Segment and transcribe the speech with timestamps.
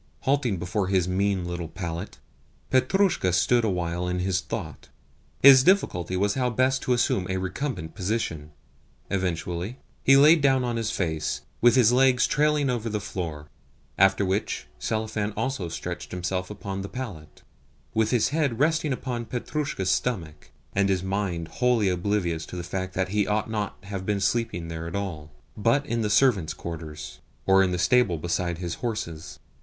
[0.21, 2.17] Halting before his mean little pallet,
[2.71, 4.89] Petrushka stood awhile in thought.
[5.43, 8.49] His difficulty was how best to assume a recumbent position.
[9.11, 13.45] Eventually he lay down on his face, with his legs trailing over the floor;
[13.95, 17.43] after which Selifan also stretched himself upon the pallet,
[17.93, 22.95] with his head resting upon Petrushka's stomach, and his mind wholly oblivious of the fact
[22.95, 26.55] that he ought not to have been sleeping there at all, but in the servant's
[26.55, 29.37] quarters, or in the stable beside his horses.